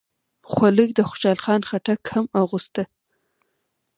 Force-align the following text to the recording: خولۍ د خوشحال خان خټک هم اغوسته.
خولۍ 0.51 0.87
د 0.95 0.99
خوشحال 1.09 1.39
خان 1.45 1.61
خټک 1.69 2.01
هم 2.13 2.25
اغوسته. 2.41 2.83